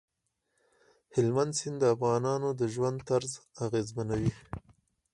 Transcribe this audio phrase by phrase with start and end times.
[1.15, 3.31] هلمند سیند د افغانانو د ژوند طرز
[3.65, 4.33] اغېزمنوي.